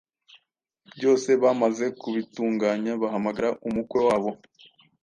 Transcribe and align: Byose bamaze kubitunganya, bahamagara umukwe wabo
Byose 0.95 1.29
bamaze 1.43 1.85
kubitunganya, 2.01 2.91
bahamagara 3.01 3.49
umukwe 3.67 3.99
wabo 4.07 4.31